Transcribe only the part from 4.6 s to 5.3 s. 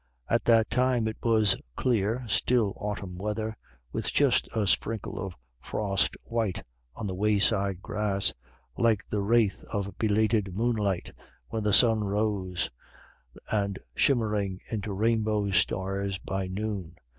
sprinkle